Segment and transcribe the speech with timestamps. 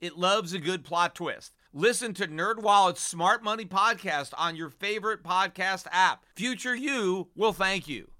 [0.00, 1.52] It loves a good plot twist.
[1.74, 6.24] Listen to NerdWallet's Smart Money podcast on your favorite podcast app.
[6.34, 8.10] Future you will thank you.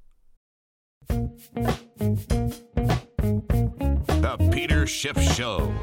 [1.08, 1.30] The
[4.52, 5.74] Peter Schiff Show.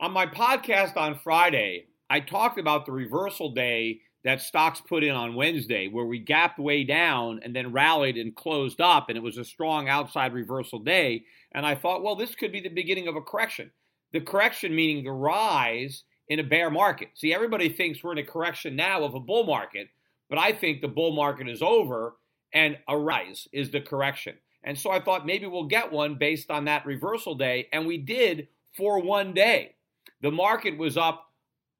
[0.00, 5.12] On my podcast on Friday, I talked about the reversal day that stocks put in
[5.12, 9.22] on Wednesday, where we gapped way down and then rallied and closed up, and it
[9.22, 11.24] was a strong outside reversal day.
[11.54, 13.70] And I thought, well, this could be the beginning of a correction.
[14.12, 17.10] The correction meaning the rise in a bear market.
[17.14, 19.88] See, everybody thinks we're in a correction now of a bull market,
[20.28, 22.16] but I think the bull market is over
[22.52, 24.36] and a rise is the correction.
[24.62, 27.98] And so I thought maybe we'll get one based on that reversal day, and we
[27.98, 29.74] did for one day.
[30.22, 31.26] The market was up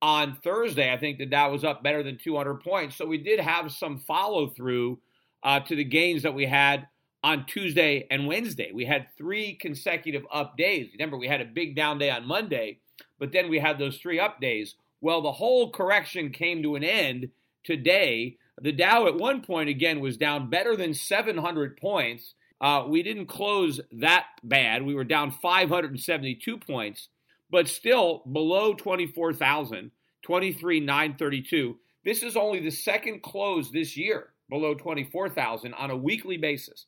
[0.03, 2.97] on Thursday, I think the Dow was up better than 200 points.
[2.97, 4.99] So we did have some follow through
[5.43, 6.87] uh, to the gains that we had
[7.25, 8.71] on Tuesday and Wednesday.
[8.73, 10.91] We had three consecutive up days.
[10.93, 12.79] Remember, we had a big down day on Monday,
[13.19, 14.77] but then we had those three up days.
[15.01, 17.31] Well, the whole correction came to an end
[17.65, 18.37] today.
[18.61, 22.35] The Dow at one point, again, was down better than 700 points.
[22.61, 24.85] Uh, we didn't close that bad.
[24.85, 27.09] We were down 572 points
[27.55, 31.77] but still below 24,000, 23,932.
[32.05, 36.87] This is only the second close this year below 24,000 on a weekly basis.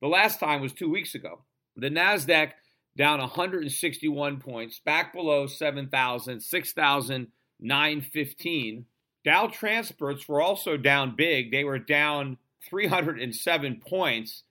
[0.00, 1.42] The last time was two weeks ago.
[1.76, 2.52] The NASDAQ
[2.96, 8.86] down 161 points, back below 7,000, 6,915.
[9.24, 11.50] Dow Transports were also down big.
[11.50, 12.38] They were down
[12.68, 14.44] 307 points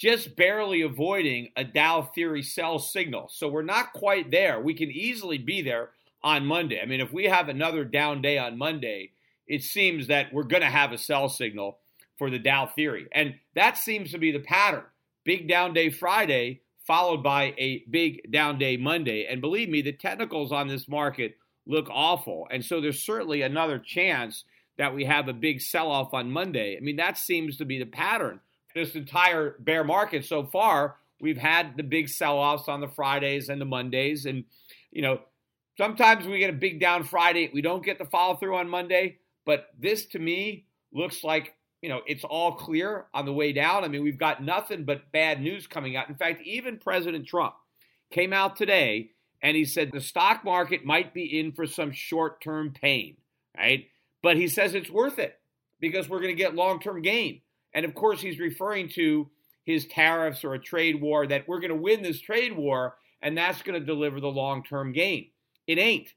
[0.00, 3.28] just barely avoiding a Dow theory sell signal.
[3.30, 4.58] So we're not quite there.
[4.58, 5.90] We can easily be there
[6.22, 6.80] on Monday.
[6.80, 9.10] I mean, if we have another down day on Monday,
[9.46, 11.78] it seems that we're going to have a sell signal
[12.20, 13.08] for the Dow theory.
[13.12, 14.84] And that seems to be the pattern.
[15.24, 19.26] Big down day Friday, followed by a big down day Monday.
[19.28, 21.36] And believe me, the technicals on this market
[21.66, 22.46] look awful.
[22.50, 24.44] And so there's certainly another chance
[24.78, 26.76] that we have a big sell off on Monday.
[26.76, 28.40] I mean, that seems to be the pattern
[28.74, 33.60] this entire bear market so far, we've had the big sell-offs on the Fridays and
[33.60, 34.44] the Mondays, and
[34.90, 35.20] you know
[35.76, 39.18] sometimes we get a big down Friday, we don't get the follow through on Monday.
[39.46, 43.84] But this to me looks like you know it's all clear on the way down.
[43.84, 46.08] I mean, we've got nothing but bad news coming out.
[46.08, 47.54] In fact, even President Trump
[48.10, 49.10] came out today
[49.42, 53.16] and he said the stock market might be in for some short-term pain,
[53.56, 53.86] right?
[54.22, 55.38] But he says it's worth it
[55.80, 57.40] because we're going to get long-term gain.
[57.72, 59.30] And of course, he's referring to
[59.64, 63.36] his tariffs or a trade war that we're going to win this trade war and
[63.36, 65.30] that's going to deliver the long term gain.
[65.66, 66.12] It ain't.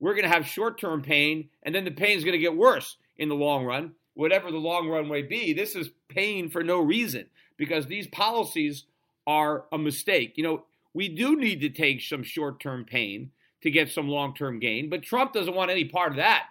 [0.00, 2.56] We're going to have short term pain and then the pain is going to get
[2.56, 3.92] worse in the long run.
[4.14, 7.26] Whatever the long run may be, this is pain for no reason
[7.56, 8.84] because these policies
[9.26, 10.34] are a mistake.
[10.36, 13.30] You know, we do need to take some short term pain
[13.62, 16.46] to get some long term gain, but Trump doesn't want any part of that.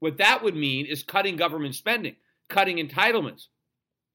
[0.00, 2.16] What that would mean is cutting government spending,
[2.48, 3.46] cutting entitlements,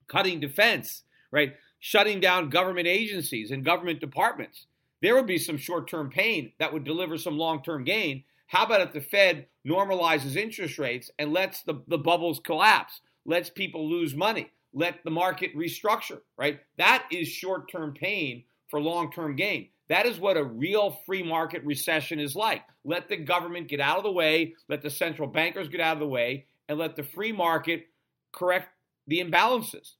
[0.08, 1.56] cutting defense, right?
[1.80, 4.68] Shutting down government agencies and government departments.
[5.02, 8.24] There would be some short term pain that would deliver some long term gain.
[8.54, 13.50] How about if the Fed normalizes interest rates and lets the, the bubbles collapse, lets
[13.50, 16.60] people lose money, let the market restructure, right?
[16.78, 19.70] That is short term pain for long term gain.
[19.90, 22.62] That is what a real free market recession is like.
[22.86, 26.02] Let the government get out of the way, let the central bankers get out of
[26.02, 27.88] the way, and let the free market
[28.34, 28.70] correct
[29.08, 29.94] the imbalances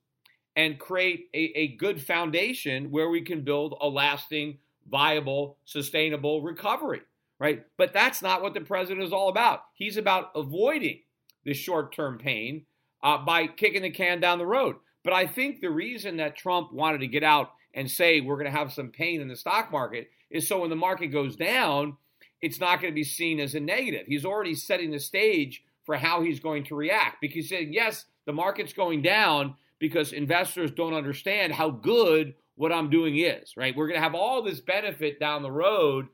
[0.54, 7.02] and create a, a good foundation where we can build a lasting, viable, sustainable recovery,
[7.44, 7.62] right?
[7.76, 9.64] But that's not what the president is all about.
[9.74, 11.00] He's about avoiding
[11.44, 12.64] the short term pain
[13.02, 14.76] uh, by kicking the can down the road.
[15.04, 18.50] But I think the reason that Trump wanted to get out and say we're going
[18.50, 21.98] to have some pain in the stock market is so when the market goes down,
[22.40, 24.06] it's not going to be seen as a negative.
[24.06, 28.06] He's already setting the stage for how he's going to react because he's saying, yes,
[28.24, 33.76] the market's going down because investors don't understand how good what I'm doing is, right?
[33.76, 36.06] We're going to have all this benefit down the road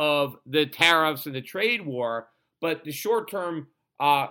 [0.00, 2.28] of the tariffs and the trade war,
[2.62, 3.66] but the short term
[4.00, 4.28] uh,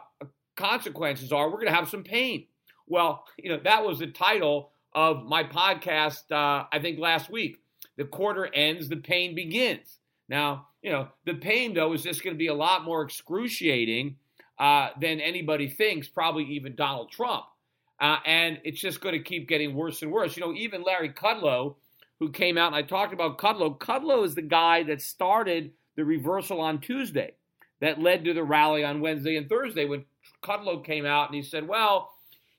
[0.58, 2.48] consequences are we're going to have some pain.
[2.88, 7.58] Well, you know, that was the title of my podcast, uh, I think last week.
[7.98, 10.00] the quarter ends, the pain begins.
[10.28, 14.16] Now, you know, the pain, though, is just going to be a lot more excruciating
[14.58, 17.46] uh, than anybody thinks, probably even Donald Trump.
[18.00, 20.36] Uh, and it's just going to keep getting worse and worse.
[20.36, 21.76] You know, even Larry Kudlow,
[22.20, 26.06] who came out and I talked about Kudlow, Kudlow is the guy that started the
[26.06, 27.34] reversal on Tuesday
[27.82, 30.06] that led to the rally on Wednesday and Thursday when
[30.44, 32.12] Kudlow came out and he said, well,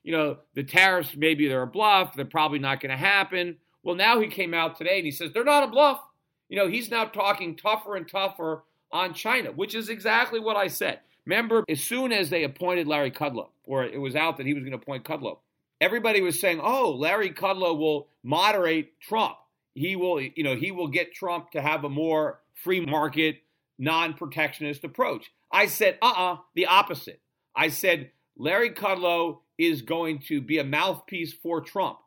[0.03, 2.15] you know, the tariffs, maybe they're a bluff.
[2.15, 3.57] They're probably not going to happen.
[3.83, 6.01] Well, now he came out today and he says, they're not a bluff.
[6.49, 10.67] You know, he's now talking tougher and tougher on China, which is exactly what I
[10.67, 10.99] said.
[11.25, 14.63] Remember, as soon as they appointed Larry Kudlow, or it was out that he was
[14.63, 15.37] going to appoint Kudlow,
[15.79, 19.35] everybody was saying, oh, Larry Kudlow will moderate Trump.
[19.73, 23.37] He will, you know, he will get Trump to have a more free market,
[23.79, 25.31] non protectionist approach.
[25.51, 27.21] I said, uh uh-uh, uh, the opposite.
[27.55, 31.99] I said, Larry Kudlow is going to be a mouthpiece for Trump.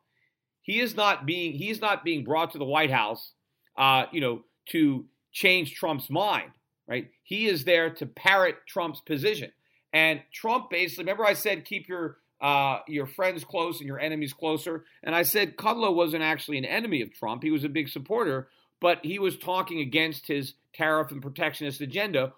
[0.61, 3.33] He is not being he's not being brought to the White House,
[3.77, 6.51] uh, you know, to change Trump's mind,
[6.87, 7.09] right?
[7.23, 9.51] He is there to parrot Trump's position.
[9.93, 14.31] And Trump basically, remember I said keep your uh, your friends close and your enemies
[14.31, 14.85] closer.
[15.01, 18.49] And I said Kudlow wasn't actually an enemy of Trump; he was a big supporter,
[18.79, 22.33] but he was talking against his tariff and protectionist agenda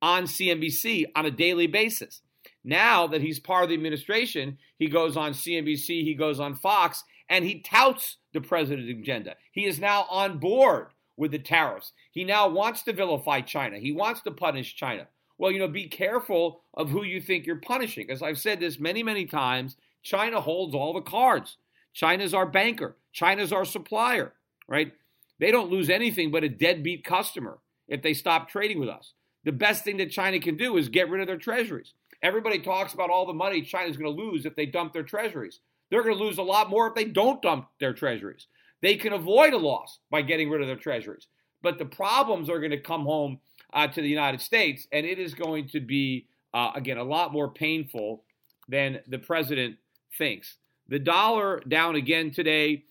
[0.00, 2.22] on CNBC on a daily basis.
[2.64, 7.04] Now that he's part of the administration, he goes on CNBC, he goes on Fox,
[7.28, 9.36] and he touts the president's agenda.
[9.52, 10.86] He is now on board
[11.18, 11.92] with the tariffs.
[12.12, 13.78] He now wants to vilify China.
[13.78, 15.06] He wants to punish China.
[15.38, 18.10] Well, you know, be careful of who you think you're punishing.
[18.10, 21.56] As I've said this many, many times, China holds all the cards.
[21.92, 22.96] China's our banker.
[23.12, 24.32] China's our supplier,
[24.68, 24.92] right?
[25.38, 27.58] They don't lose anything but a deadbeat customer
[27.88, 29.12] if they stop trading with us.
[29.44, 31.92] The best thing that China can do is get rid of their treasuries.
[32.22, 35.60] Everybody talks about all the money China's going to lose if they dump their treasuries.
[35.90, 38.46] They're going to lose a lot more if they don't dump their treasuries.
[38.80, 41.26] They can avoid a loss by getting rid of their treasuries.
[41.62, 43.40] But the problems are going to come home
[43.74, 47.32] uh, to the United States, and it is going to be, uh, again, a lot
[47.32, 48.24] more painful
[48.68, 49.76] than the president
[50.16, 50.56] thinks.
[50.88, 52.84] The dollar down again today,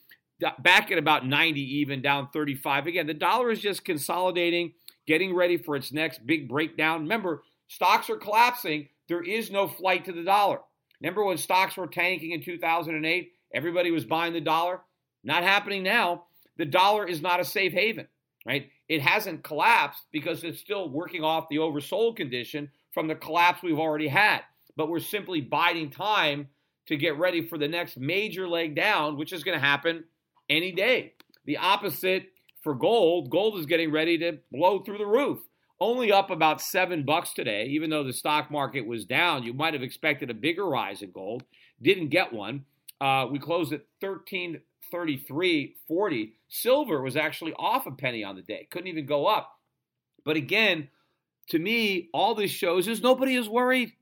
[0.60, 2.88] back at about 90 even, down 35.
[2.88, 4.74] Again, the dollar is just consolidating,
[5.08, 7.02] getting ready for its next big breakdown.
[7.02, 10.60] Remember, stocks are collapsing there is no flight to the dollar.
[11.02, 13.32] Remember when stocks were tanking in 2008?
[13.54, 14.82] Everybody was buying the dollar.
[15.24, 16.26] Not happening now.
[16.58, 18.08] The dollar is not a safe haven,
[18.46, 18.70] right?
[18.94, 23.80] It hasn't collapsed because it's still working off the oversold condition from the collapse we've
[23.80, 24.42] already had.
[24.78, 26.50] But we're simply biding time
[26.86, 30.04] to get ready for the next major leg down, which is going to happen
[30.48, 31.14] any day.
[31.46, 32.26] The opposite
[32.62, 35.40] for gold, gold is getting ready to blow through the roof
[35.80, 39.42] only up about seven bucks today, even though the stock market was down.
[39.42, 41.46] You might have expected a bigger rise in gold.
[41.82, 42.66] Didn't get one.
[43.02, 43.82] Uh, we closed at
[44.94, 46.32] 1333.40.
[46.48, 48.68] Silver was actually off a penny on the day.
[48.72, 49.52] Couldn't even go up.
[50.26, 50.90] But again,
[51.50, 53.94] to me, all this shows is nobody is worried.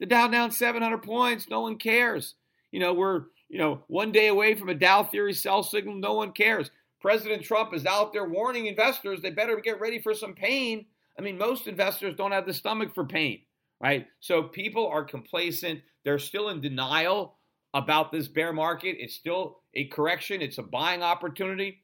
[0.00, 1.48] The Dow down 700 points.
[1.48, 2.34] No one cares.
[2.72, 5.94] You know, we're, you know, one day away from a Dow theory sell signal.
[5.96, 6.70] No one cares.
[7.00, 10.84] President Trump is out there warning investors they better get ready for some pain
[11.20, 13.40] I mean, most investors don't have the stomach for pain,
[13.78, 14.06] right?
[14.20, 15.82] So people are complacent.
[16.02, 17.36] They're still in denial
[17.74, 18.96] about this bear market.
[18.98, 21.82] It's still a correction, it's a buying opportunity.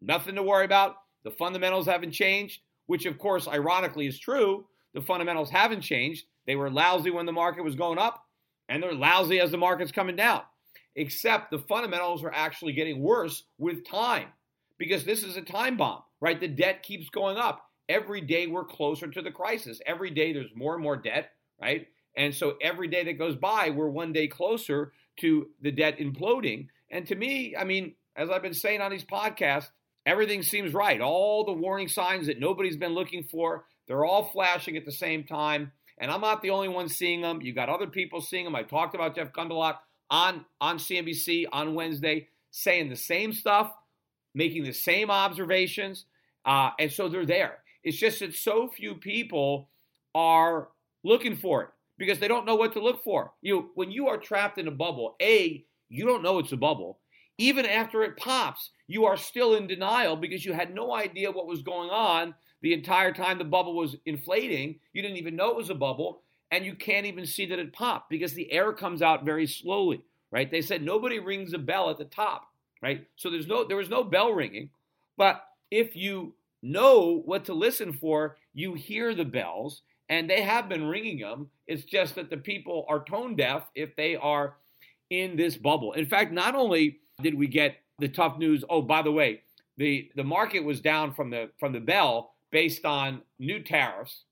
[0.00, 0.96] Nothing to worry about.
[1.24, 4.66] The fundamentals haven't changed, which, of course, ironically is true.
[4.92, 6.26] The fundamentals haven't changed.
[6.46, 8.22] They were lousy when the market was going up,
[8.68, 10.42] and they're lousy as the market's coming down.
[10.96, 14.28] Except the fundamentals are actually getting worse with time
[14.78, 16.38] because this is a time bomb, right?
[16.38, 19.80] The debt keeps going up every day we're closer to the crisis.
[19.86, 21.30] Every day there's more and more debt,
[21.60, 21.86] right?
[22.16, 26.68] And so every day that goes by, we're one day closer to the debt imploding.
[26.90, 29.68] And to me, I mean, as I've been saying on these podcasts,
[30.06, 31.00] everything seems right.
[31.00, 35.24] All the warning signs that nobody's been looking for, they're all flashing at the same
[35.24, 35.72] time.
[35.98, 37.40] And I'm not the only one seeing them.
[37.40, 38.56] You got other people seeing them.
[38.56, 39.76] I talked about Jeff Gundlach
[40.10, 43.72] on, on CNBC on Wednesday saying the same stuff,
[44.34, 46.04] making the same observations.
[46.44, 47.58] Uh, and so they're there.
[47.82, 49.68] It's just that so few people
[50.14, 50.68] are
[51.02, 53.32] looking for it because they don't know what to look for.
[53.42, 56.98] You when you are trapped in a bubble, A, you don't know it's a bubble.
[57.38, 61.48] Even after it pops, you are still in denial because you had no idea what
[61.48, 64.76] was going on the entire time the bubble was inflating.
[64.92, 67.72] You didn't even know it was a bubble, and you can't even see that it
[67.72, 70.50] popped because the air comes out very slowly, right?
[70.50, 72.48] They said nobody rings a bell at the top,
[72.82, 73.06] right?
[73.16, 74.70] So there's no there was no bell ringing.
[75.16, 80.68] But if you know what to listen for, you hear the bells, and they have
[80.68, 81.48] been ringing them.
[81.66, 84.56] It's just that the people are tone deaf if they are
[85.10, 85.92] in this bubble.
[85.92, 89.42] In fact, not only did we get the tough news, oh, by the way,
[89.76, 94.24] the the market was down from the from the bell based on new tariffs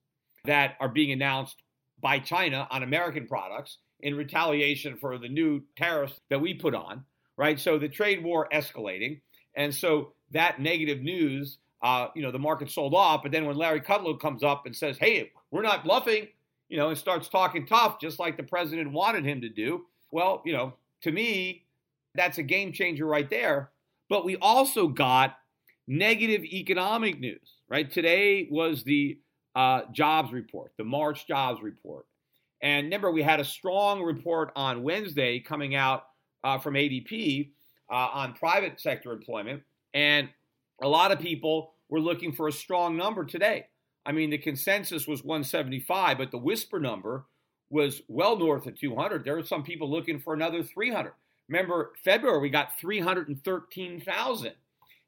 [0.44, 1.56] that are being announced
[2.00, 7.04] by China on American products in retaliation for the new tariffs that we put on,
[7.36, 7.58] right?
[7.58, 9.20] So the trade war escalating,
[9.54, 13.22] and so that negative news, uh, you know, the market sold off.
[13.22, 16.28] But then when Larry Kudlow comes up and says, "Hey, we're not bluffing,"
[16.68, 20.42] you know, and starts talking tough, just like the president wanted him to do, well,
[20.44, 21.64] you know, to me,
[22.14, 23.70] that's a game changer right there.
[24.08, 25.36] But we also got
[25.86, 27.90] negative economic news, right?
[27.90, 29.18] Today was the
[29.54, 32.06] uh, jobs report, the March jobs report.
[32.60, 36.04] And remember, we had a strong report on Wednesday coming out
[36.44, 37.50] uh, from ADP
[37.90, 39.62] uh, on private sector employment.
[39.94, 40.28] And
[40.82, 43.66] a lot of people were looking for a strong number today.
[44.04, 47.26] I mean, the consensus was 175, but the whisper number
[47.70, 49.24] was well north of 200.
[49.24, 51.12] There were some people looking for another 300.
[51.48, 54.52] Remember, February we got 313,000.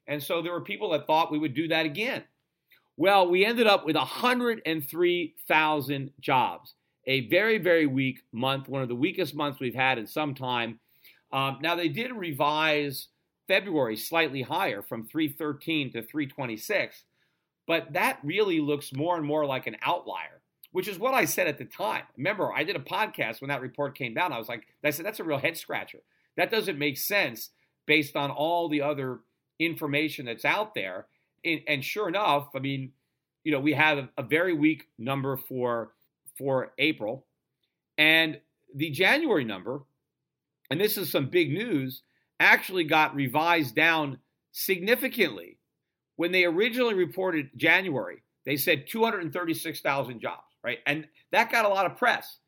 [0.07, 2.23] And so there were people that thought we would do that again.
[2.97, 6.73] Well, we ended up with 103,000 jobs.
[7.07, 10.79] A very, very weak month, one of the weakest months we've had in some time.
[11.31, 13.07] Um, now, they did revise
[13.47, 17.03] February slightly higher from 313 to 326,
[17.67, 21.47] but that really looks more and more like an outlier, which is what I said
[21.47, 22.03] at the time.
[22.17, 24.33] Remember, I did a podcast when that report came down.
[24.33, 25.99] I was like, I said, that's a real head scratcher.
[26.37, 27.49] That doesn't make sense
[27.85, 29.19] based on all the other
[29.59, 31.07] information that's out there.
[31.43, 32.91] And, and sure enough, I mean,
[33.43, 35.91] you know, we have a, a very weak number for
[36.37, 37.25] for April,
[37.97, 38.41] and
[38.75, 39.83] the January number,
[40.69, 42.01] and this is some big news,
[42.39, 44.19] actually got revised down
[44.51, 45.57] significantly.
[46.17, 50.79] When they originally reported January, they said 236,000 jobs, right?
[50.85, 52.39] And that got a lot of press.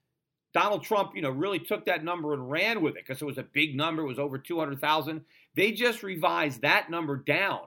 [0.54, 3.38] Donald Trump, you know, really took that number and ran with it because it was
[3.38, 5.22] a big number, it was over 200,000.
[5.56, 7.62] They just revised that number down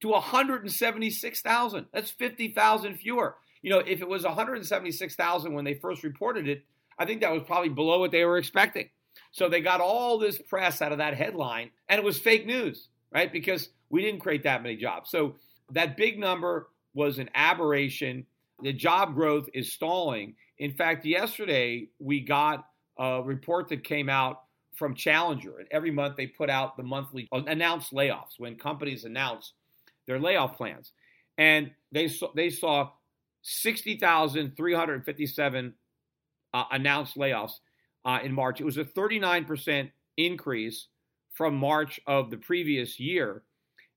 [0.00, 1.86] to 176,000.
[1.92, 3.36] That's 50,000 fewer.
[3.62, 6.64] You know, if it was 176,000 when they first reported it,
[6.98, 8.90] I think that was probably below what they were expecting.
[9.34, 12.86] So they got all this press out of that headline, and it was fake news,
[13.12, 13.32] right?
[13.32, 15.10] Because we didn't create that many jobs.
[15.10, 15.34] So
[15.72, 18.26] that big number was an aberration.
[18.62, 20.36] The job growth is stalling.
[20.58, 22.64] In fact, yesterday we got
[22.96, 24.42] a report that came out
[24.76, 25.58] from Challenger.
[25.58, 29.52] And every month they put out the monthly announced layoffs when companies announce
[30.06, 30.92] their layoff plans.
[31.38, 32.90] And they saw, they saw
[33.42, 35.74] 60,357
[36.54, 37.58] uh, announced layoffs
[38.04, 38.60] uh, in March.
[38.60, 40.88] It was a 39% increase
[41.32, 43.42] from March of the previous year.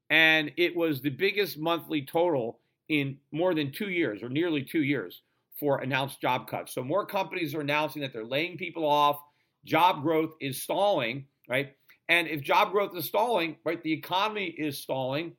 [0.10, 2.60] And it was the biggest monthly total
[2.90, 5.22] in more than two years or nearly two years
[5.60, 6.74] for announced job cuts.
[6.74, 9.20] So more companies are announcing that they're laying people off
[9.66, 11.74] job growth is stalling, right?
[12.10, 15.34] And if job growth is stalling, right, the economy is stalling.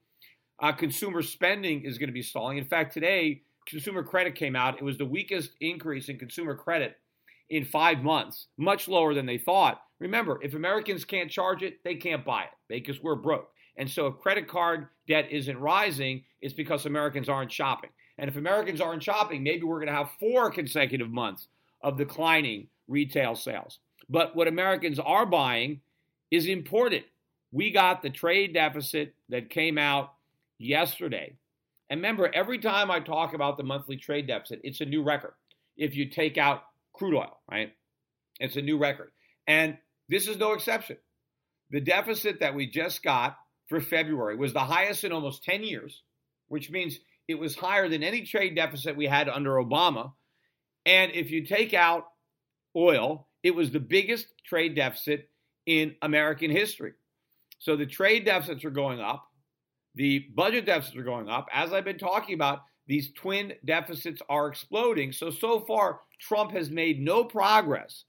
[0.61, 2.59] Uh, consumer spending is going to be stalling.
[2.59, 4.77] In fact, today, consumer credit came out.
[4.77, 6.97] It was the weakest increase in consumer credit
[7.51, 9.81] in five months, much lower than they thought.
[9.99, 13.51] Remember, if Americans can't charge it, they can't buy it because we're broke.
[13.77, 17.91] And so if credit card debt isn't rising, it's because Americans aren't shopping.
[18.19, 21.49] And if Americans aren't shopping, maybe we're going to have four consecutive months
[21.83, 23.79] of declining retail sales.
[24.09, 25.81] But what Americans are buying
[26.31, 27.05] is imported.
[27.53, 30.15] We got the trade deficit that came out
[30.59, 31.35] yesterday.
[31.91, 35.35] And remember, every time I talk about the monthly trade deficit, it's a new record.
[35.77, 36.65] If you take out
[36.99, 37.73] crude oil, right?
[38.41, 39.11] It's a new record.
[39.47, 39.79] And
[40.09, 40.97] this is no exception.
[41.71, 43.37] The deficit that we just got
[43.69, 46.03] for February was the highest in almost 10 years,
[46.49, 50.13] which means it was higher than any trade deficit we had under Obama.
[50.87, 52.05] And if you take out
[52.75, 55.29] oil, it was the biggest trade deficit
[55.67, 56.93] in American history.
[57.59, 59.27] So the trade deficits are going up,
[59.95, 61.49] the budget deficits are going up.
[61.53, 65.13] As I've been talking about, these twin deficits are exploding.
[65.13, 68.05] So, so far, Trump has made no progress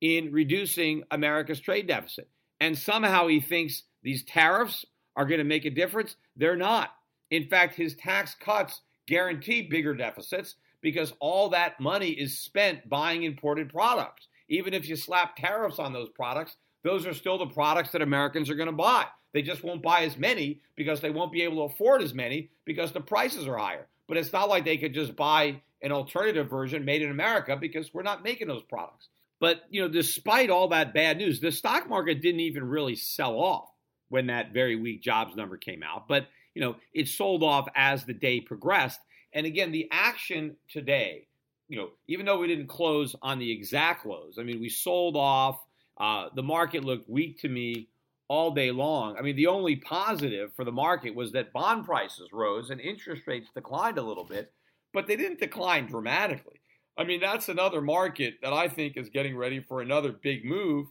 [0.00, 2.28] in reducing America's trade deficit.
[2.58, 6.16] And somehow he thinks these tariffs are going to make a difference.
[6.36, 6.90] They're not.
[7.30, 13.24] In fact, his tax cuts guarantee bigger deficits because all that money is spent buying
[13.24, 14.28] imported products.
[14.48, 18.48] Even if you slap tariffs on those products, those are still the products that Americans
[18.50, 19.06] are going to buy.
[19.32, 22.50] They just won't buy as many because they won't be able to afford as many
[22.64, 23.88] because the prices are higher.
[24.08, 27.92] But it's not like they could just buy an alternative version made in America because
[27.92, 29.08] we're not making those products.
[29.40, 33.34] But, you know, despite all that bad news, the stock market didn't even really sell
[33.34, 33.68] off
[34.08, 36.08] when that very weak jobs number came out.
[36.08, 39.00] But, you know, it sold off as the day progressed.
[39.32, 41.26] And again, the action today
[41.68, 45.16] you know, even though we didn't close on the exact lows, I mean, we sold
[45.16, 45.58] off.
[45.98, 47.88] Uh, the market looked weak to me
[48.28, 49.16] all day long.
[49.16, 53.26] I mean, the only positive for the market was that bond prices rose and interest
[53.26, 54.52] rates declined a little bit,
[54.92, 56.60] but they didn't decline dramatically.
[56.96, 60.86] I mean, that's another market that I think is getting ready for another big move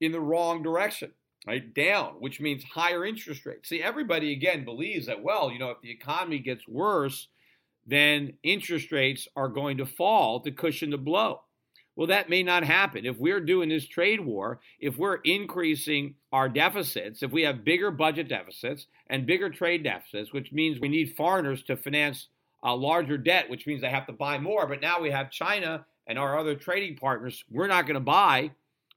[0.00, 1.12] in the wrong direction,
[1.46, 1.72] right?
[1.74, 3.68] Down, which means higher interest rates.
[3.68, 7.28] See, everybody again believes that, well, you know, if the economy gets worse,
[7.86, 11.40] then interest rates are going to fall to cushion the blow.
[11.96, 13.04] Well, that may not happen.
[13.04, 17.90] If we're doing this trade war, if we're increasing our deficits, if we have bigger
[17.90, 22.28] budget deficits and bigger trade deficits, which means we need foreigners to finance
[22.62, 24.66] a larger debt, which means they have to buy more.
[24.66, 28.50] But now we have China and our other trading partners, we're not going to buy,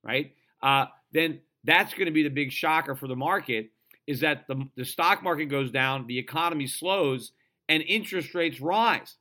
[0.04, 0.34] right?
[0.62, 3.70] Uh, then that's going to be the big shocker for the market
[4.08, 7.32] is that the, the stock market goes down, the economy slows,
[7.70, 9.16] and interest rates rise.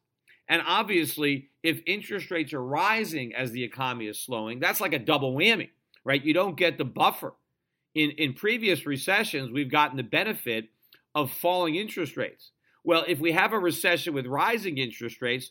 [0.48, 4.98] And obviously, if interest rates are rising as the economy is slowing, that's like a
[4.98, 5.70] double whammy,
[6.04, 6.24] right?
[6.24, 7.34] You don't get the buffer.
[7.94, 10.70] In, in previous recessions, we've gotten the benefit
[11.14, 12.50] of falling interest rates.
[12.84, 15.50] Well, if we have a recession with rising interest rates,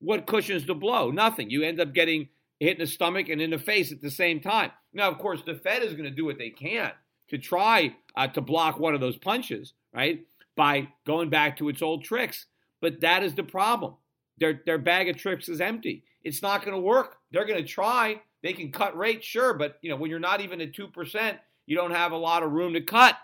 [0.00, 1.10] what cushions the blow?
[1.10, 1.50] Nothing.
[1.50, 4.40] You end up getting hit in the stomach and in the face at the same
[4.40, 4.72] time.
[4.92, 6.92] Now, of course, the Fed is going to do what they can
[7.28, 10.26] to try uh, to block one of those punches, right?
[10.56, 12.46] By going back to its old tricks.
[12.80, 13.94] But that is the problem.
[14.42, 16.02] Their, their bag of tricks is empty.
[16.24, 17.18] It's not going to work.
[17.30, 18.20] They're going to try.
[18.42, 21.38] They can cut rates, sure, but you know when you're not even at two percent,
[21.64, 23.16] you don't have a lot of room to cut.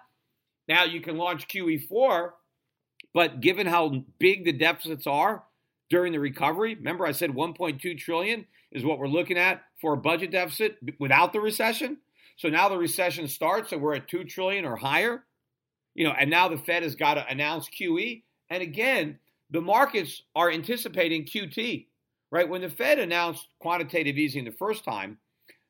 [0.68, 2.30] Now you can launch QE4,
[3.12, 5.42] but given how big the deficits are
[5.90, 9.96] during the recovery, remember I said 1.2 trillion is what we're looking at for a
[9.96, 11.96] budget deficit without the recession.
[12.36, 15.24] So now the recession starts and we're at 2 trillion or higher.
[15.96, 18.22] You know, and now the Fed has got to announce QE.
[18.50, 19.18] And again,
[19.50, 21.86] the markets are anticipating QT.
[22.30, 22.48] Right?
[22.48, 25.16] When the Fed announced quantitative easing the first time,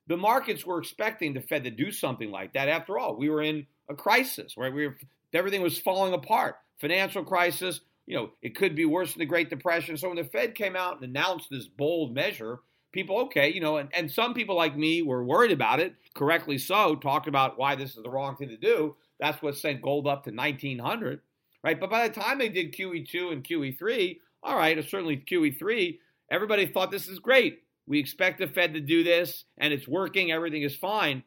[0.08, 2.68] the markets were expecting the Fed to do something like that.
[2.68, 4.72] After all, we were in a crisis, right?
[4.72, 4.96] We were,
[5.32, 7.80] everything was falling apart financial crisis.
[8.06, 9.96] You know, it could be worse than the Great Depression.
[9.96, 12.60] So when the Fed came out and announced this bold measure,
[12.92, 16.58] people, okay, you know, and, and some people like me were worried about it, correctly
[16.58, 18.96] so, talked about why this is the wrong thing to do.
[19.20, 21.20] That's what sent gold up to 1900,
[21.68, 21.78] right?
[21.78, 25.98] But by the time they did QE2 and QE3, all right, certainly QE3,
[26.30, 27.58] everybody thought this is great.
[27.86, 31.22] We expect the Fed to do this and it's working, everything is fine.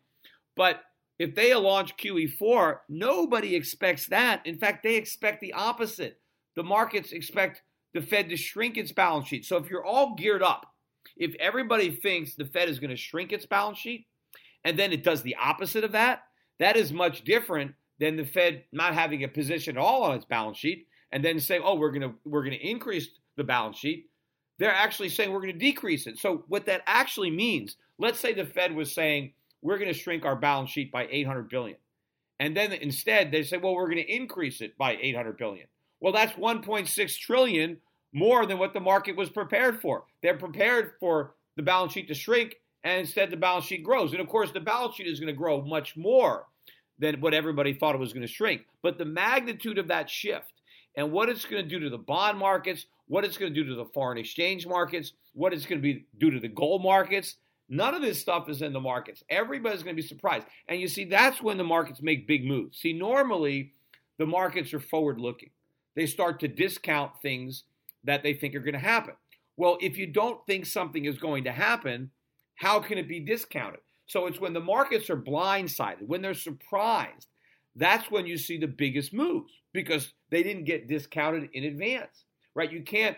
[0.58, 0.82] But
[1.20, 4.42] if they launch QE4, nobody expects that.
[4.48, 6.20] In fact, they expect the opposite.
[6.56, 7.62] The markets expect
[7.94, 9.46] the Fed to shrink its balance sheet.
[9.46, 10.66] So if you're all geared up,
[11.18, 14.08] if everybody thinks the Fed is going to shrink its balance sheet,
[14.64, 16.24] and then it does the opposite of that,
[16.58, 20.26] that is much different than the Fed not having a position at all on its
[20.26, 23.78] balance sheet and then saying, "Oh, we're going to we're going to increase the balance
[23.78, 24.10] sheet."
[24.58, 26.18] They're actually saying we're going to decrease it.
[26.18, 30.24] So what that actually means, let's say the Fed was saying, we're going to shrink
[30.24, 31.78] our balance sheet by 800 billion.
[32.40, 35.66] And then instead they say, well, we're going to increase it by 800 billion.
[36.00, 37.78] Well, that's 1.6 trillion
[38.14, 40.04] more than what the market was prepared for.
[40.22, 44.12] They're prepared for the balance sheet to shrink, and instead the balance sheet grows.
[44.12, 46.46] And of course, the balance sheet is going to grow much more
[47.02, 48.62] than what everybody thought it was going to shrink.
[48.82, 50.54] But the magnitude of that shift
[50.96, 53.68] and what it's going to do to the bond markets, what it's going to do
[53.70, 57.36] to the foreign exchange markets, what it's going to be do to the gold markets,
[57.74, 59.24] None of this stuff is in the markets.
[59.30, 60.46] Everybody's going to be surprised.
[60.68, 62.78] And you see, that's when the markets make big moves.
[62.78, 63.72] See, normally
[64.18, 65.52] the markets are forward looking,
[65.96, 67.64] they start to discount things
[68.04, 69.14] that they think are going to happen.
[69.56, 72.12] Well, if you don't think something is going to happen,
[72.56, 73.80] how can it be discounted?
[74.12, 77.28] So it's when the markets are blindsided, when they're surprised,
[77.78, 82.70] that's when you see the biggest moves because they didn't get discounted in advance, right?
[82.70, 83.16] You can't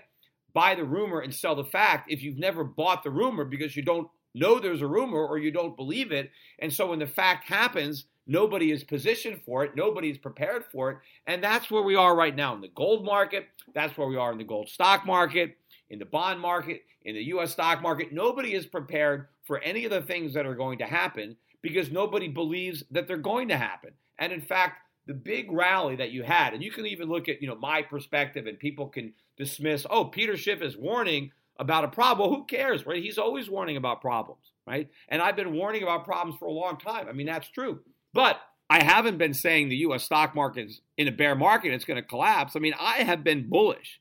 [0.54, 3.82] buy the rumor and sell the fact if you've never bought the rumor because you
[3.82, 6.30] don't know there's a rumor or you don't believe it.
[6.60, 10.92] And so when the fact happens, nobody is positioned for it, nobody is prepared for
[10.92, 10.98] it.
[11.26, 13.48] And that's where we are right now in the gold market.
[13.74, 15.58] That's where we are in the gold stock market,
[15.94, 18.12] in the bond market, in the US stock market.
[18.12, 22.28] Nobody is prepared for any of the things that are going to happen because nobody
[22.28, 23.92] believes that they're going to happen.
[24.18, 27.42] And in fact, the big rally that you had, and you can even look at,
[27.42, 31.90] you know, my perspective and people can dismiss, oh, Peter Schiff is warning about a
[31.90, 32.28] problem.
[32.28, 33.04] Well, who cares, right?
[33.04, 34.90] He's always warning about problems, right?
[35.10, 37.08] And I've been warning about problems for a long time.
[37.08, 37.82] I mean, that's true.
[38.14, 40.04] But I haven't been saying the U.S.
[40.04, 42.56] stock market is in a bear market, it's going to collapse.
[42.56, 44.00] I mean, I have been bullish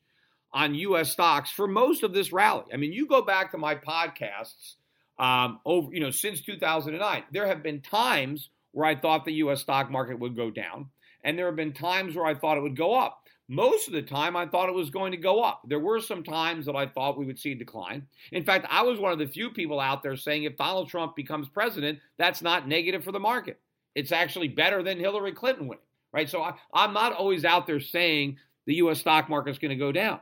[0.53, 1.11] on U.S.
[1.11, 2.65] stocks for most of this rally.
[2.73, 4.75] I mean, you go back to my podcasts
[5.19, 7.23] um, over, you know, since 2009.
[7.31, 9.61] There have been times where I thought the U.S.
[9.61, 10.87] stock market would go down,
[11.23, 13.19] and there have been times where I thought it would go up.
[13.49, 15.61] Most of the time, I thought it was going to go up.
[15.67, 18.07] There were some times that I thought we would see a decline.
[18.31, 21.15] In fact, I was one of the few people out there saying if Donald Trump
[21.15, 23.59] becomes president, that's not negative for the market.
[23.95, 26.29] It's actually better than Hillary Clinton winning, right?
[26.29, 28.99] So I, I'm not always out there saying the U.S.
[28.99, 30.19] stock market is going to go down,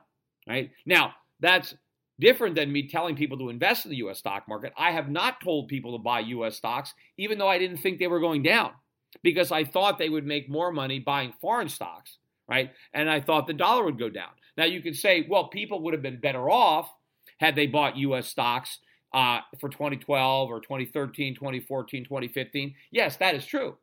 [0.47, 0.71] right?
[0.85, 1.73] Now, that's
[2.19, 4.19] different than me telling people to invest in the U.S.
[4.19, 4.73] stock market.
[4.77, 6.55] I have not told people to buy U.S.
[6.55, 8.71] stocks, even though I didn't think they were going down,
[9.23, 12.71] because I thought they would make more money buying foreign stocks, right?
[12.93, 14.29] And I thought the dollar would go down.
[14.57, 16.91] Now, you could say, well, people would have been better off
[17.39, 18.27] had they bought U.S.
[18.27, 18.79] stocks
[19.13, 22.75] uh, for 2012 or 2013, 2014, 2015.
[22.91, 23.77] Yes, that is true.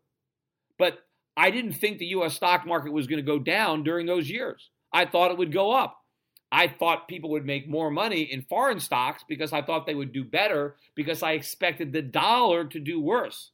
[0.79, 1.01] But
[1.37, 2.35] I didn't think the U.S.
[2.35, 4.71] stock market was going to go down during those years.
[4.93, 5.98] I thought it would go up.
[6.51, 10.13] I thought people would make more money in foreign stocks because I thought they would
[10.13, 13.51] do better because I expected the dollar to do worse.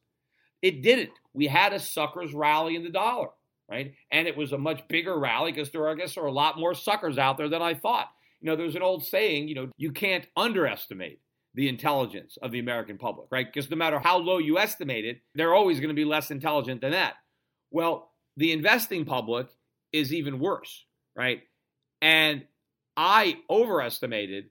[0.62, 1.10] It didn't.
[1.32, 3.28] We had a suckers rally in the dollar,
[3.68, 3.94] right?
[4.10, 6.58] And it was a much bigger rally because there, I guess, there are a lot
[6.58, 8.08] more suckers out there than I thought.
[8.40, 11.20] You know, there's an old saying, you know, you can't underestimate
[11.54, 13.46] the intelligence of the American public, right?
[13.46, 16.80] Because no matter how low you estimate it, they're always going to be less intelligent
[16.80, 17.14] than that.
[17.70, 19.48] Well, the investing public
[19.92, 20.84] is even worse,
[21.16, 21.42] right?
[22.02, 22.44] And
[22.96, 24.50] I overestimated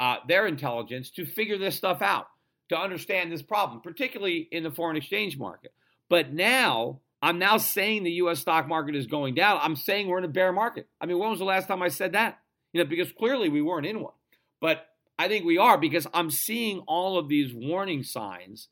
[0.00, 2.26] uh, their intelligence to figure this stuff out,
[2.68, 5.72] to understand this problem, particularly in the foreign exchange market.
[6.08, 8.40] But now, I'm now saying the U.S.
[8.40, 9.58] stock market is going down.
[9.60, 10.88] I'm saying we're in a bear market.
[11.00, 12.38] I mean, when was the last time I said that?
[12.72, 14.12] You know, because clearly we weren't in one.
[14.60, 14.86] But
[15.18, 18.68] I think we are because I'm seeing all of these warning signs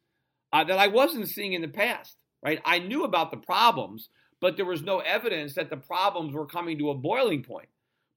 [0.52, 2.60] uh, that I wasn't seeing in the past, right?
[2.64, 6.78] I knew about the problems, but there was no evidence that the problems were coming
[6.78, 7.68] to a boiling point.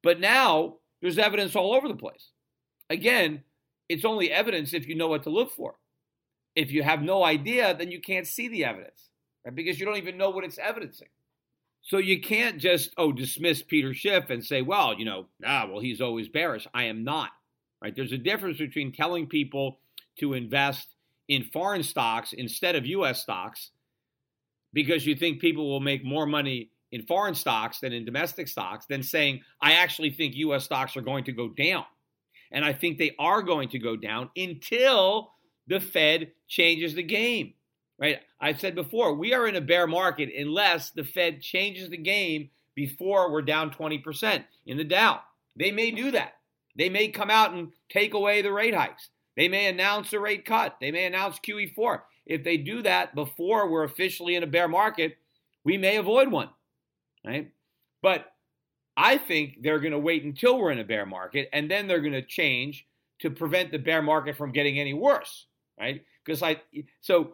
[0.04, 2.32] But now there's evidence all over the place.
[2.90, 3.44] Again,
[3.88, 5.76] it's only evidence if you know what to look for.
[6.56, 9.10] If you have no idea, then you can't see the evidence,
[9.46, 9.56] right?
[9.56, 11.08] Because you don't even know what it's evidencing.
[11.82, 15.80] So you can't just, oh, dismiss Peter Schiff and say, well, you know, ah, well,
[15.80, 16.68] he's always bearish.
[16.74, 17.30] I am not
[17.82, 17.96] right?
[17.96, 19.80] There's a difference between telling people
[20.20, 20.88] to invest
[21.28, 23.72] in foreign stocks instead of US stocks
[24.74, 28.86] because you think people will make more money in foreign stocks than in domestic stocks
[28.86, 31.86] than saying, I actually think US stocks are going to go down.
[32.52, 35.34] And I think they are going to go down until
[35.68, 37.54] the Fed changes the game,
[38.00, 38.20] right?
[38.42, 42.50] I've said before, we are in a bear market unless the Fed changes the game
[42.74, 45.22] before we're down 20% in the Dow.
[45.56, 46.36] They may do that.
[46.76, 49.10] They may come out and take away the rate hikes.
[49.36, 50.78] They may announce a rate cut.
[50.82, 52.02] They may announce QE4.
[52.26, 55.18] If they do that before we're officially in a bear market,
[55.64, 56.50] we may avoid one,
[57.26, 57.52] right?
[58.02, 58.32] But
[58.96, 62.02] I think they're going to wait until we're in a bear market and then they're
[62.02, 62.86] going to change
[63.20, 65.46] to prevent the bear market from getting any worse,
[65.80, 66.04] right?
[66.24, 66.62] Because I
[67.02, 67.34] so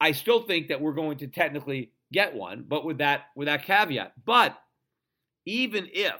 [0.00, 3.64] I still think that we're going to technically get one, but with that with that
[3.64, 4.12] caveat.
[4.24, 4.56] But
[5.44, 6.16] even if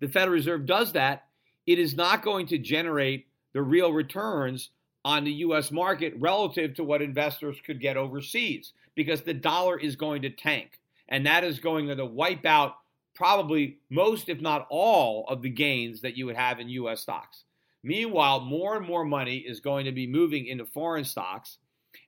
[0.00, 1.24] the Federal Reserve does that,
[1.66, 4.70] it is not going to generate the real returns
[5.04, 9.96] on the US market relative to what investors could get overseas because the dollar is
[9.96, 10.80] going to tank.
[11.08, 12.74] And that is going to wipe out
[13.14, 17.44] probably most, if not all, of the gains that you would have in US stocks.
[17.82, 21.58] Meanwhile, more and more money is going to be moving into foreign stocks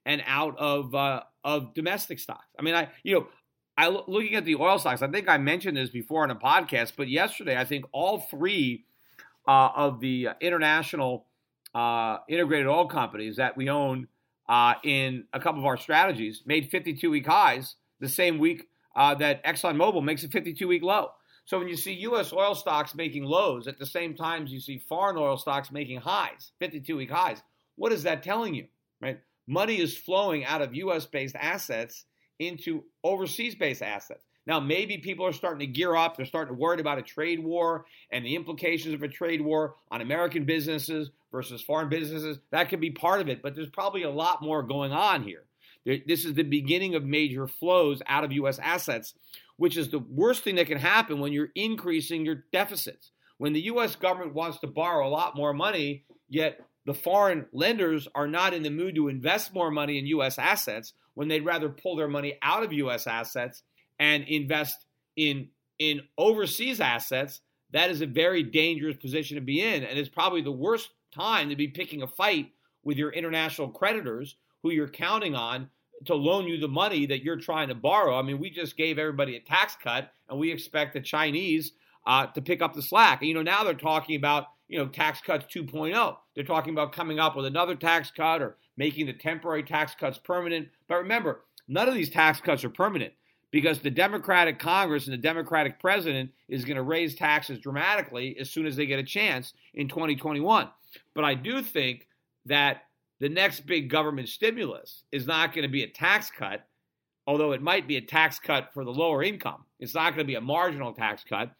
[0.04, 2.46] and out of uh, of domestic stocks.
[2.58, 3.26] I mean, I you know,
[3.76, 5.02] I looking at the oil stocks.
[5.02, 8.86] I think I mentioned this before on a podcast, but yesterday I think all three
[9.46, 11.26] uh, of the international
[11.74, 14.08] uh, integrated oil companies that we own
[14.48, 19.14] uh, in a couple of our strategies made 52 week highs the same week uh,
[19.14, 21.10] that ExxonMobil makes a 52 week low.
[21.44, 22.32] So when you see U.S.
[22.32, 26.00] oil stocks making lows at the same time as you see foreign oil stocks making
[26.00, 27.42] highs, 52 week highs,
[27.76, 28.66] what is that telling you?
[29.00, 29.20] Right?
[29.46, 31.06] Money is flowing out of U.S.
[31.06, 32.06] based assets
[32.40, 34.24] into overseas based assets.
[34.46, 36.16] Now, maybe people are starting to gear up.
[36.16, 39.74] They're starting to worry about a trade war and the implications of a trade war
[39.90, 42.38] on American businesses versus foreign businesses.
[42.50, 45.44] That could be part of it, but there's probably a lot more going on here.
[45.86, 48.58] This is the beginning of major flows out of U.S.
[48.58, 49.14] assets,
[49.56, 53.12] which is the worst thing that can happen when you're increasing your deficits.
[53.38, 53.94] When the U.S.
[53.94, 58.64] government wants to borrow a lot more money, yet the foreign lenders are not in
[58.64, 60.38] the mood to invest more money in U.S.
[60.38, 63.06] assets, when they'd rather pull their money out of U.S.
[63.06, 63.62] assets
[63.98, 69.84] and invest in in overseas assets, that is a very dangerous position to be in,
[69.84, 72.50] and it's probably the worst time to be picking a fight
[72.82, 75.68] with your international creditors who you're counting on
[76.04, 78.18] to loan you the money that you're trying to borrow.
[78.18, 81.72] I mean, we just gave everybody a tax cut, and we expect the Chinese
[82.06, 83.20] uh, to pick up the slack.
[83.20, 86.16] And, you know, now they're talking about you know tax cuts 2.0.
[86.34, 90.18] They're talking about coming up with another tax cut or making the temporary tax cuts
[90.18, 90.68] permanent.
[90.88, 93.12] But remember, none of these tax cuts are permanent
[93.50, 98.50] because the Democratic Congress and the Democratic president is going to raise taxes dramatically as
[98.50, 100.68] soon as they get a chance in 2021.
[101.14, 102.08] But I do think
[102.46, 102.82] that
[103.18, 106.66] the next big government stimulus is not going to be a tax cut
[107.26, 109.64] although it might be a tax cut for the lower income.
[109.80, 111.50] It's not going to be a marginal tax cut,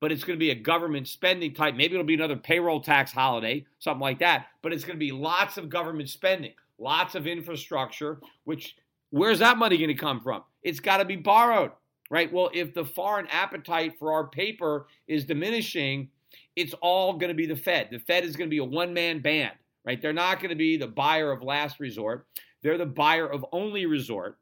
[0.00, 1.74] but it's going to be a government spending type.
[1.74, 4.46] Maybe it'll be another payroll tax holiday, something like that.
[4.62, 8.76] But it's going to be lots of government spending, lots of infrastructure, which
[9.10, 10.42] where's that money going to come from?
[10.62, 11.72] It's got to be borrowed,
[12.10, 12.32] right?
[12.32, 16.10] Well, if the foreign appetite for our paper is diminishing,
[16.54, 17.88] it's all going to be the Fed.
[17.90, 19.54] The Fed is going to be a one man band,
[19.88, 20.02] right?
[20.02, 22.26] They're not going to be the buyer of last resort,
[22.62, 24.36] they're the buyer of only resort.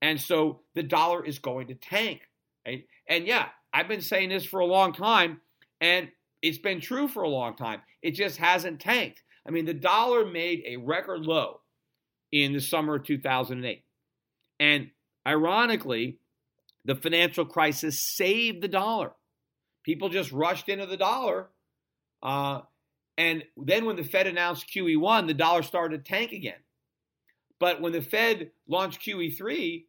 [0.00, 2.20] And so the dollar is going to tank,
[2.64, 2.86] right?
[3.08, 5.40] And yeah, I've been saying this for a long time,
[5.80, 6.08] and
[6.40, 7.80] it's been true for a long time.
[8.00, 9.24] It just hasn't tanked.
[9.44, 11.62] I mean, the dollar made a record low
[12.30, 13.82] in the summer of 2008.
[14.60, 14.90] And
[15.26, 16.18] ironically,
[16.84, 19.12] the financial crisis saved the dollar.
[19.82, 21.48] People just rushed into the dollar.
[22.22, 22.60] Uh,
[23.18, 26.60] and then when the Fed announced QE1, the dollar started to tank again.
[27.58, 29.84] But when the Fed launched QE3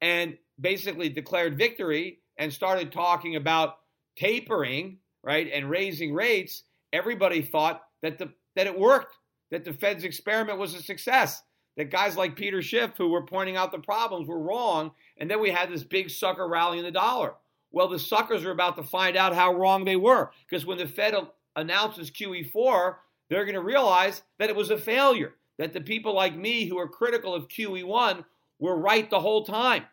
[0.00, 3.76] and basically declared victory and started talking about
[4.16, 9.16] tapering, right, and raising rates, everybody thought that the that it worked,
[9.50, 11.42] that the Fed's experiment was a success,
[11.76, 15.40] that guys like Peter Schiff, who were pointing out the problems, were wrong, and then
[15.40, 17.34] we had this big sucker rally in the dollar.
[17.70, 20.86] Well, the suckers are about to find out how wrong they were, because when the
[20.86, 21.14] Fed
[21.56, 22.96] announces QE4,
[23.28, 26.78] they're going to realize that it was a failure, that the people like me who
[26.78, 28.24] are critical of QE1
[28.58, 29.84] were right the whole time.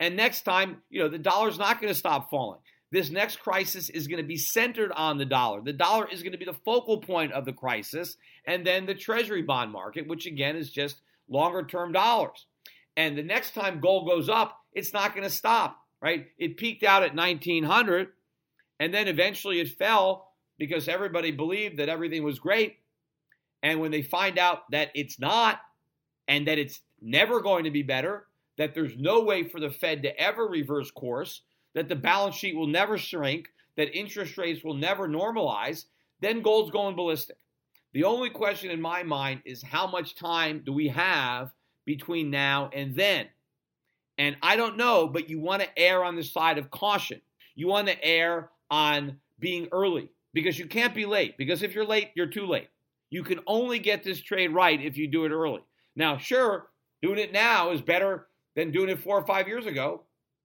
[0.00, 2.60] And next time, you know, the dollar's not going to stop falling.
[2.90, 5.62] This next crisis is going to be centered on the dollar.
[5.62, 8.94] The dollar is going to be the focal point of the crisis, and then the
[8.94, 12.46] treasury bond market, which again is just longer term dollars.
[12.96, 16.26] And the next time gold goes up, it's not going to stop, right?
[16.38, 18.08] It peaked out at 1900
[18.82, 20.31] and then eventually it fell
[20.62, 22.76] because everybody believed that everything was great.
[23.64, 25.58] And when they find out that it's not
[26.28, 30.04] and that it's never going to be better, that there's no way for the Fed
[30.04, 31.42] to ever reverse course,
[31.74, 35.86] that the balance sheet will never shrink, that interest rates will never normalize,
[36.20, 37.38] then gold's going ballistic.
[37.92, 41.50] The only question in my mind is how much time do we have
[41.84, 43.26] between now and then?
[44.16, 47.20] And I don't know, but you want to err on the side of caution.
[47.56, 51.36] You want to err on being early because you can't be late.
[51.36, 52.68] Because if you're late, you're too late.
[53.10, 55.62] You can only get this trade right if you do it early.
[55.94, 56.70] Now, sure,
[57.02, 60.02] doing it now is better than doing it four or five years ago,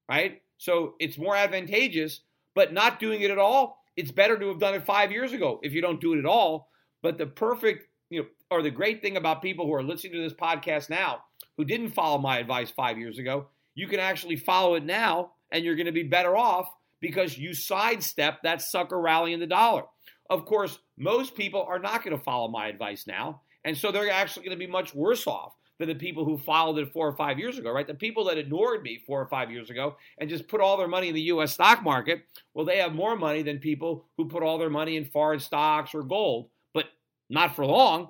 [0.09, 0.41] right?
[0.57, 2.21] So it's more advantageous,
[2.55, 5.59] but not doing it at all, it's better to have done it five years ago
[5.63, 6.69] if you don't do it at all.
[7.01, 10.21] But the perfect, you know, or the great thing about people who are listening to
[10.21, 11.23] this podcast now
[11.57, 15.63] who didn't follow my advice five years ago, you can actually follow it now and
[15.63, 16.67] you're going to be better off
[17.01, 19.83] because you sidestep that sucker rally in the dollar.
[20.29, 23.41] Of course, most people are not going to follow my advice now.
[23.63, 26.77] And so they're actually going to be much worse off than the people who followed
[26.79, 27.85] it four or five years ago, right?
[27.85, 30.87] The people that ignored me four or five years ago and just put all their
[30.87, 34.43] money in the US stock market, well, they have more money than people who put
[34.43, 36.85] all their money in foreign stocks or gold, but
[37.29, 38.09] not for long.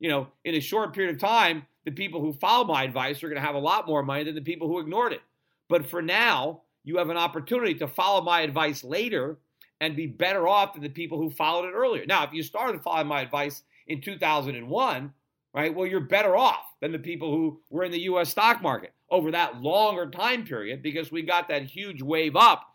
[0.00, 3.28] You know, in a short period of time, the people who follow my advice are
[3.28, 5.20] going to have a lot more money than the people who ignored it.
[5.68, 9.38] But for now, you have an opportunity to follow my advice later
[9.80, 12.06] and be better off than the people who followed it earlier.
[12.06, 15.12] Now, if you started following my advice in 2001,
[15.54, 15.74] right?
[15.74, 19.30] Well, you're better off than the people who were in the US stock market over
[19.30, 22.66] that longer time period because we got that huge wave up.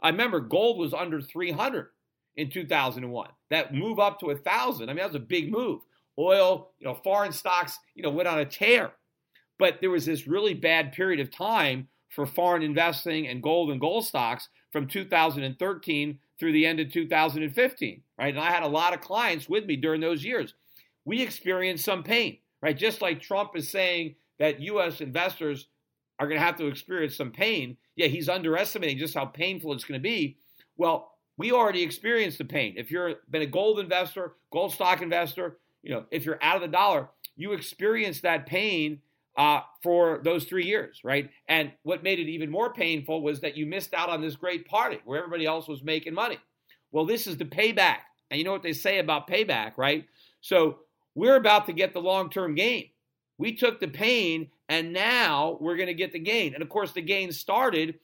[0.00, 1.88] I remember gold was under 300
[2.36, 3.30] in 2001.
[3.50, 5.82] That move up to 1,000, I mean, that was a big move.
[6.18, 8.92] Oil, you know, foreign stocks, you know, went on a tear.
[9.58, 13.80] But there was this really bad period of time for foreign investing and gold and
[13.80, 18.34] gold stocks from 2013 through the end of 2015, right?
[18.34, 20.54] And I had a lot of clients with me during those years
[21.04, 22.76] we experienced some pain, right?
[22.76, 25.00] Just like Trump is saying that U.S.
[25.00, 25.68] investors
[26.18, 27.76] are going to have to experience some pain.
[27.96, 30.38] Yeah, he's underestimating just how painful it's going to be.
[30.76, 32.74] Well, we already experienced the pain.
[32.76, 36.62] If you've been a gold investor, gold stock investor, you know, if you're out of
[36.62, 39.00] the dollar, you experienced that pain
[39.36, 41.30] uh, for those three years, right?
[41.48, 44.66] And what made it even more painful was that you missed out on this great
[44.66, 46.38] party where everybody else was making money.
[46.92, 47.98] Well, this is the payback.
[48.30, 50.06] And you know what they say about payback, right?
[50.40, 50.78] So
[51.14, 52.90] we're about to get the long term gain.
[53.38, 56.54] We took the pain and now we're going to get the gain.
[56.54, 57.98] And of course, the gain started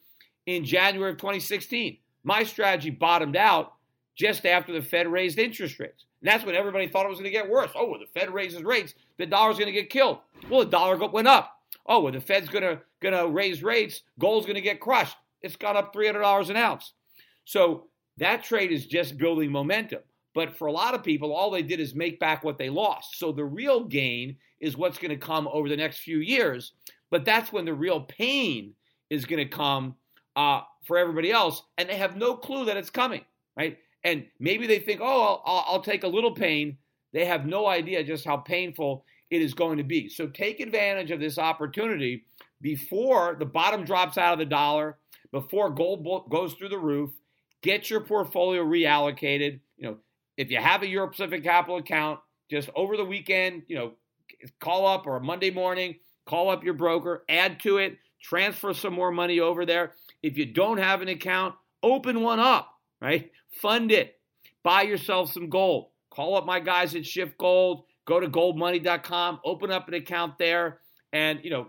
[0.47, 1.99] in January of 2016.
[2.25, 3.75] My strategy bottomed out
[4.17, 6.05] just after the Fed raised interest rates.
[6.21, 7.71] And that's when everybody thought it was going to get worse.
[7.75, 10.19] Oh, when the Fed raises rates, the dollar's going to get killed.
[10.49, 11.57] Well, the dollar went up.
[11.87, 15.17] Oh, well, the Fed's going to going to raise rates, gold's going to get crushed.
[15.43, 16.93] It's gone up $300 an ounce.
[17.45, 17.87] So
[18.19, 20.01] that trade is just building momentum.
[20.35, 23.19] But for a lot of people, all they did is make back what they lost.
[23.19, 26.73] So the real gain is what's going to come over the next few years.
[27.11, 28.75] But that's when the real pain
[29.09, 29.97] is going to come
[30.37, 33.25] uh, for everybody else, and they have no clue that it's coming,
[33.57, 33.79] right?
[34.05, 36.79] And maybe they think, oh, I'll, I'll take a little pain.
[37.13, 40.09] They have no idea just how painful it is going to be.
[40.09, 42.25] So take advantage of this opportunity
[42.61, 44.99] before the bottom drops out of the dollar,
[45.33, 47.11] before gold goes through the roof.
[47.63, 49.61] Get your portfolio reallocated.
[49.77, 49.97] You know,
[50.37, 52.21] if you have a Euro Pacific Capital account,
[52.51, 53.93] just over the weekend, you know,
[54.61, 55.97] call up or Monday morning,
[56.27, 59.93] call up your broker, add to it, transfer some more money over there.
[60.23, 63.31] If you don't have an account, open one up, right?
[63.53, 64.19] Fund it.
[64.63, 65.90] Buy yourself some gold.
[66.11, 67.85] Call up my guys at SchiffGold.
[68.05, 70.81] Go to goldmoney.com, open up an account there,
[71.13, 71.69] and you know,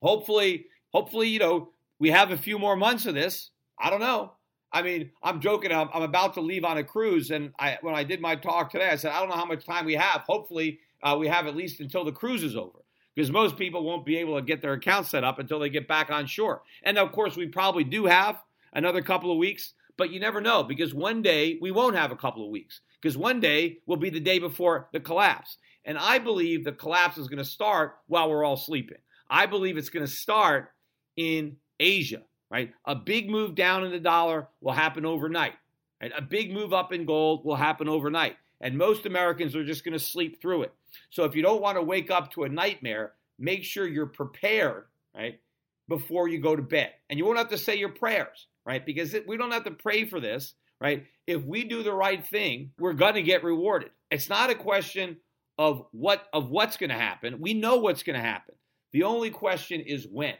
[0.00, 3.50] hopefully, hopefully, you know, we have a few more months of this.
[3.78, 4.32] I don't know.
[4.72, 5.72] I mean, I'm joking.
[5.72, 8.70] I'm, I'm about to leave on a cruise, and I, when I did my talk
[8.70, 10.22] today, I said I don't know how much time we have.
[10.22, 12.78] Hopefully, uh, we have at least until the cruise is over
[13.14, 15.88] because most people won't be able to get their account set up until they get
[15.88, 16.62] back on shore.
[16.84, 18.40] And of course, we probably do have
[18.72, 22.16] another couple of weeks, but you never know because one day we won't have a
[22.16, 25.56] couple of weeks because one day will be the day before the collapse.
[25.84, 28.98] And I believe the collapse is going to start while we're all sleeping.
[29.28, 30.70] I believe it's going to start
[31.16, 32.72] in Asia, right?
[32.84, 35.54] A big move down in the dollar will happen overnight.
[36.00, 36.12] Right?
[36.16, 38.36] A big move up in gold will happen overnight.
[38.60, 40.72] And most Americans are just going to sleep through it.
[41.10, 44.84] So if you don't want to wake up to a nightmare, make sure you're prepared,
[45.14, 45.40] right,
[45.88, 46.90] before you go to bed.
[47.08, 48.84] And you won't have to say your prayers, right?
[48.84, 51.06] Because we don't have to pray for this, right?
[51.26, 53.90] If we do the right thing, we're going to get rewarded.
[54.10, 55.18] It's not a question
[55.58, 57.40] of what of what's going to happen.
[57.40, 58.54] We know what's going to happen.
[58.92, 60.34] The only question is when,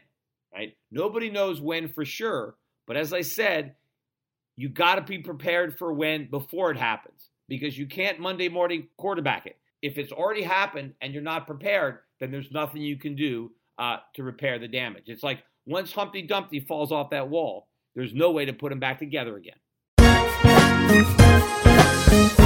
[0.53, 0.75] right?
[0.91, 2.55] Nobody knows when for sure,
[2.87, 3.75] but as I said,
[4.57, 8.87] you got to be prepared for when before it happens because you can't Monday morning
[8.97, 9.57] quarterback it.
[9.81, 13.97] If it's already happened and you're not prepared, then there's nothing you can do uh,
[14.15, 15.05] to repair the damage.
[15.07, 18.79] It's like once Humpty Dumpty falls off that wall, there's no way to put him
[18.79, 19.55] back together again.
[20.91, 22.40] Música